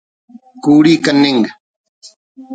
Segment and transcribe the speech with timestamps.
[0.63, 1.41] کوڑی کننگ